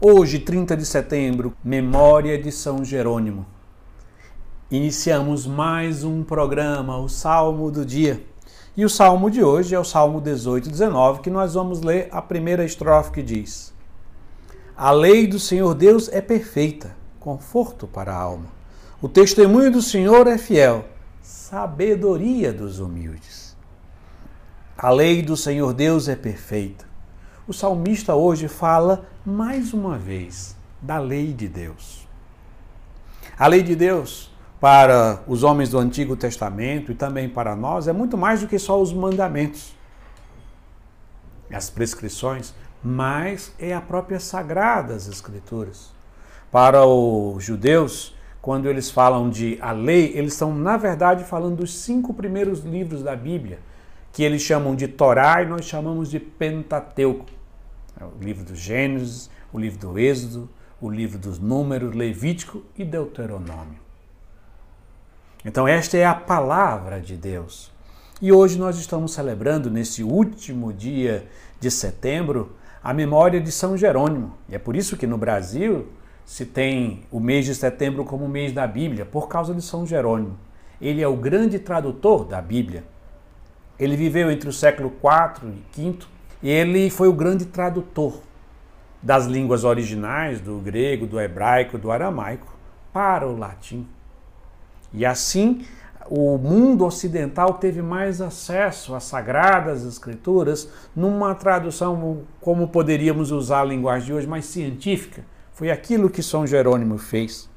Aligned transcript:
Hoje, 0.00 0.40
30 0.40 0.76
de 0.76 0.84
setembro, 0.84 1.54
memória 1.62 2.36
de 2.36 2.50
São 2.50 2.84
Jerônimo. 2.84 3.46
Iniciamos 4.68 5.46
mais 5.46 6.02
um 6.02 6.24
programa, 6.24 6.98
o 6.98 7.08
Salmo 7.08 7.70
do 7.70 7.86
Dia. 7.86 8.20
E 8.76 8.84
o 8.84 8.88
salmo 8.88 9.30
de 9.30 9.42
hoje 9.42 9.72
é 9.72 9.78
o 9.78 9.84
Salmo 9.84 10.20
18, 10.20 10.68
19, 10.68 11.20
que 11.20 11.30
nós 11.30 11.54
vamos 11.54 11.80
ler 11.80 12.08
a 12.10 12.20
primeira 12.20 12.64
estrofe 12.64 13.12
que 13.12 13.22
diz: 13.22 13.72
A 14.76 14.90
lei 14.90 15.28
do 15.28 15.38
Senhor 15.38 15.72
Deus 15.76 16.08
é 16.08 16.20
perfeita, 16.20 16.94
conforto 17.20 17.86
para 17.86 18.12
a 18.12 18.20
alma. 18.20 18.48
O 19.00 19.08
testemunho 19.08 19.70
do 19.70 19.80
Senhor 19.80 20.26
é 20.26 20.36
fiel, 20.36 20.86
sabedoria 21.22 22.52
dos 22.52 22.80
humildes. 22.80 23.56
A 24.76 24.90
lei 24.90 25.22
do 25.22 25.36
Senhor 25.36 25.72
Deus 25.72 26.08
é 26.08 26.16
perfeita. 26.16 26.93
O 27.46 27.52
salmista 27.52 28.14
hoje 28.14 28.48
fala 28.48 29.06
mais 29.24 29.74
uma 29.74 29.98
vez 29.98 30.56
da 30.80 30.98
lei 30.98 31.30
de 31.30 31.46
Deus. 31.46 32.08
A 33.38 33.46
lei 33.46 33.62
de 33.62 33.76
Deus, 33.76 34.32
para 34.58 35.22
os 35.26 35.42
homens 35.42 35.68
do 35.68 35.78
Antigo 35.78 36.16
Testamento 36.16 36.90
e 36.90 36.94
também 36.94 37.28
para 37.28 37.54
nós, 37.54 37.86
é 37.86 37.92
muito 37.92 38.16
mais 38.16 38.40
do 38.40 38.48
que 38.48 38.58
só 38.58 38.80
os 38.80 38.94
mandamentos, 38.94 39.76
as 41.52 41.68
prescrições, 41.68 42.54
mas 42.82 43.52
é 43.58 43.74
a 43.74 43.80
própria 43.80 44.18
Sagradas 44.18 45.06
Escrituras. 45.06 45.92
Para 46.50 46.86
os 46.86 47.44
judeus, 47.44 48.14
quando 48.40 48.70
eles 48.70 48.90
falam 48.90 49.28
de 49.28 49.58
a 49.60 49.70
lei, 49.70 50.12
eles 50.16 50.32
estão, 50.32 50.54
na 50.54 50.78
verdade, 50.78 51.24
falando 51.24 51.56
dos 51.56 51.74
cinco 51.74 52.14
primeiros 52.14 52.60
livros 52.60 53.02
da 53.02 53.14
Bíblia, 53.14 53.58
que 54.14 54.22
eles 54.22 54.42
chamam 54.42 54.76
de 54.76 54.86
Torá 54.86 55.42
e 55.42 55.46
nós 55.46 55.64
chamamos 55.64 56.08
de 56.08 56.20
Pentateuco. 56.20 57.26
É 58.00 58.04
o 58.04 58.12
livro 58.22 58.44
do 58.44 58.54
Gênesis, 58.54 59.28
o 59.52 59.58
livro 59.58 59.80
do 59.80 59.98
Êxodo, 59.98 60.48
o 60.80 60.88
livro 60.88 61.18
dos 61.18 61.40
Números, 61.40 61.96
Levítico 61.96 62.62
e 62.78 62.84
Deuteronômio. 62.84 63.80
Então, 65.44 65.66
esta 65.66 65.96
é 65.96 66.06
a 66.06 66.14
palavra 66.14 67.00
de 67.00 67.16
Deus. 67.16 67.72
E 68.22 68.30
hoje 68.30 68.56
nós 68.56 68.78
estamos 68.78 69.12
celebrando, 69.12 69.68
nesse 69.68 70.04
último 70.04 70.72
dia 70.72 71.26
de 71.58 71.68
setembro, 71.68 72.54
a 72.84 72.94
memória 72.94 73.40
de 73.40 73.50
São 73.50 73.76
Jerônimo. 73.76 74.34
E 74.48 74.54
é 74.54 74.58
por 74.60 74.76
isso 74.76 74.96
que 74.96 75.08
no 75.08 75.18
Brasil 75.18 75.88
se 76.24 76.46
tem 76.46 77.02
o 77.10 77.18
mês 77.18 77.46
de 77.46 77.54
setembro 77.54 78.04
como 78.04 78.26
o 78.26 78.28
mês 78.28 78.52
da 78.52 78.64
Bíblia, 78.64 79.04
por 79.04 79.26
causa 79.26 79.52
de 79.52 79.60
São 79.60 79.84
Jerônimo. 79.84 80.38
Ele 80.80 81.02
é 81.02 81.08
o 81.08 81.16
grande 81.16 81.58
tradutor 81.58 82.24
da 82.24 82.40
Bíblia. 82.40 82.93
Ele 83.78 83.96
viveu 83.96 84.30
entre 84.30 84.48
o 84.48 84.52
século 84.52 84.92
IV 85.02 85.52
e 85.76 85.90
V 85.90 85.98
e 86.42 86.50
ele 86.50 86.90
foi 86.90 87.08
o 87.08 87.12
grande 87.12 87.46
tradutor 87.46 88.20
das 89.02 89.26
línguas 89.26 89.64
originais, 89.64 90.40
do 90.40 90.58
grego, 90.58 91.06
do 91.06 91.20
hebraico, 91.20 91.76
do 91.76 91.90
aramaico, 91.90 92.54
para 92.92 93.26
o 93.26 93.36
latim. 93.36 93.86
E 94.92 95.04
assim, 95.04 95.64
o 96.08 96.38
mundo 96.38 96.84
ocidental 96.84 97.54
teve 97.54 97.82
mais 97.82 98.20
acesso 98.20 98.94
às 98.94 99.04
sagradas 99.04 99.84
escrituras 99.84 100.68
numa 100.94 101.34
tradução, 101.34 102.22
como 102.40 102.68
poderíamos 102.68 103.30
usar 103.30 103.60
a 103.60 103.64
linguagem 103.64 104.06
de 104.06 104.14
hoje, 104.14 104.26
mais 104.26 104.44
científica. 104.44 105.24
Foi 105.52 105.70
aquilo 105.70 106.10
que 106.10 106.22
São 106.22 106.46
Jerônimo 106.46 106.98
fez. 106.98 107.48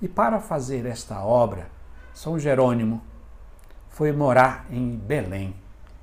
E 0.00 0.08
para 0.08 0.38
fazer 0.38 0.86
esta 0.86 1.22
obra, 1.24 1.66
São 2.14 2.38
Jerônimo 2.38 3.02
foi 3.90 4.12
morar 4.12 4.66
em 4.70 4.96
Belém. 4.96 5.54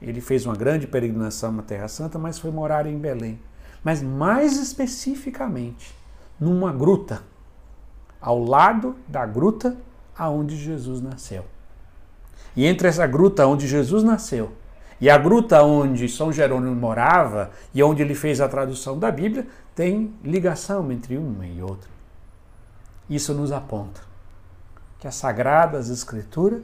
Ele 0.02 0.22
fez 0.22 0.46
uma 0.46 0.56
grande 0.56 0.88
peregrinação 0.88 1.52
na 1.52 1.64
Terra 1.64 1.88
Santa, 1.88 2.20
mas 2.20 2.38
foi 2.38 2.52
morar 2.52 2.86
em 2.86 2.98
Belém. 2.98 3.40
Mas 3.84 4.02
mais 4.02 4.58
especificamente, 4.58 5.96
numa 6.40 6.72
gruta, 6.72 7.24
ao 8.20 8.44
lado 8.44 8.96
da 9.08 9.26
gruta 9.26 9.78
aonde 10.18 10.58
Jesus 10.58 11.02
nasceu. 11.02 11.46
E 12.56 12.66
entre 12.66 12.88
essa 12.88 13.06
gruta 13.06 13.46
onde 13.48 13.68
Jesus 13.68 14.04
nasceu 14.04 14.52
e 15.00 15.10
a 15.10 15.18
gruta 15.18 15.62
onde 15.62 16.08
São 16.08 16.32
Jerônimo 16.32 16.76
morava 16.76 17.52
e 17.74 17.84
onde 17.84 18.02
ele 18.02 18.16
fez 18.16 18.40
a 18.40 18.48
tradução 18.48 18.98
da 18.98 19.12
Bíblia, 19.12 19.46
tem 19.76 20.14
ligação 20.24 20.90
entre 20.92 21.18
uma 21.18 21.46
e 21.46 21.62
outra. 21.62 21.90
Isso 23.10 23.34
nos 23.34 23.52
aponta 23.52 24.02
que 24.98 25.08
as 25.08 25.16
Sagradas 25.16 25.90
Escrituras 25.90 26.62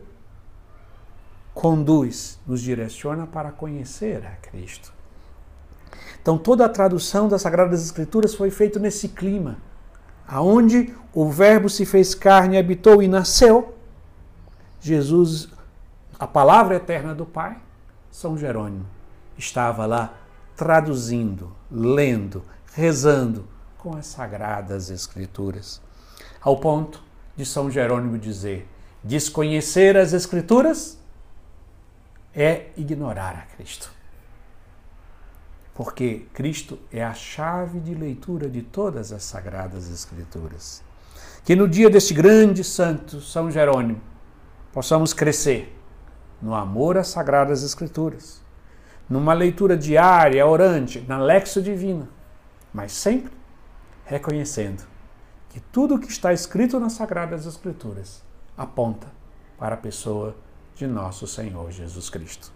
conduz, 1.54 2.40
nos 2.46 2.62
direciona 2.62 3.28
para 3.28 3.52
conhecer 3.52 4.26
a 4.26 4.32
Cristo. 4.32 4.94
Então 6.22 6.38
toda 6.38 6.66
a 6.66 6.70
tradução 6.70 7.28
das 7.28 7.42
Sagradas 7.42 7.84
Escrituras 7.84 8.36
foi 8.36 8.52
feita 8.52 8.80
nesse 8.80 9.10
clima, 9.10 9.58
aonde 10.28 10.94
o 11.14 11.30
Verbo 11.30 11.68
se 11.68 11.86
fez 11.86 12.14
carne, 12.16 12.58
habitou 12.58 13.02
e 13.02 13.08
nasceu. 13.08 13.76
Jesus, 14.80 15.50
a 16.20 16.28
palavra 16.28 16.76
eterna 16.76 17.14
do 17.14 17.26
Pai, 17.26 17.58
São 18.12 18.38
Jerônimo, 18.38 18.86
estava 19.38 19.86
lá 19.86 20.14
traduzindo, 20.56 21.52
lendo, 21.72 22.44
rezando 22.74 23.48
com 23.78 23.96
as 23.98 24.06
Sagradas 24.06 24.90
Escrituras. 24.90 25.82
Ao 26.40 26.58
ponto 26.58 27.04
de 27.36 27.46
São 27.46 27.70
Jerônimo 27.70 28.18
dizer: 28.18 28.68
desconhecer 29.04 29.98
as 29.98 30.14
Escrituras 30.14 31.01
é 32.34 32.70
ignorar 32.78 33.36
a 33.36 33.56
Cristo. 33.56 33.92
Porque 35.74 36.28
Cristo 36.34 36.80
é 36.92 37.04
a 37.04 37.14
chave 37.14 37.80
de 37.80 37.94
leitura 37.94 38.50
de 38.50 38.62
todas 38.62 39.12
as 39.12 39.24
sagradas 39.24 39.90
escrituras. 39.90 40.84
Que 41.44 41.56
no 41.56 41.68
dia 41.68 41.90
deste 41.90 42.14
grande 42.14 42.64
santo, 42.64 43.20
São 43.22 43.50
Jerônimo, 43.50 44.02
possamos 44.72 45.14
crescer 45.14 45.78
no 46.42 46.56
amor 46.56 46.98
às 46.98 47.08
sagradas 47.08 47.64
escrituras, 47.64 48.42
numa 49.10 49.34
leitura 49.34 49.78
diária, 49.78 50.46
orante, 50.46 51.04
na 51.08 51.18
lexo 51.18 51.62
divina, 51.62 52.10
mas 52.74 52.92
sempre 52.92 53.32
reconhecendo 54.06 54.84
que 55.50 55.60
tudo 55.60 55.96
o 55.96 56.00
que 56.00 56.08
está 56.08 56.34
escrito 56.34 56.80
nas 56.80 56.94
sagradas 56.94 57.46
escrituras 57.46 58.24
aponta 58.58 59.08
para 59.58 59.76
a 59.76 59.78
pessoa 59.78 60.36
de 60.82 60.88
nosso 60.88 61.28
Senhor 61.28 61.72
Jesus 61.72 62.10
Cristo. 62.10 62.52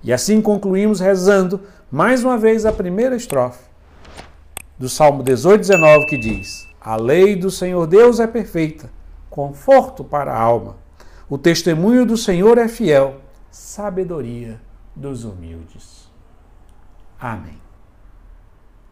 E 0.00 0.12
assim 0.12 0.40
concluímos 0.40 1.00
rezando 1.00 1.62
mais 1.90 2.22
uma 2.22 2.38
vez 2.38 2.64
a 2.64 2.72
primeira 2.72 3.16
estrofe 3.16 3.64
do 4.78 4.88
Salmo 4.88 5.22
18, 5.24 5.62
19, 5.62 6.06
que 6.06 6.16
diz: 6.16 6.68
A 6.80 6.94
lei 6.94 7.34
do 7.34 7.50
Senhor 7.50 7.84
Deus 7.88 8.20
é 8.20 8.26
perfeita, 8.26 8.88
conforto 9.28 10.04
para 10.04 10.32
a 10.32 10.40
alma. 10.40 10.76
O 11.28 11.36
testemunho 11.36 12.06
do 12.06 12.16
Senhor 12.16 12.56
é 12.56 12.68
fiel, 12.68 13.20
sabedoria 13.50 14.60
dos 14.94 15.24
humildes. 15.24 16.08
Amém. 17.18 17.65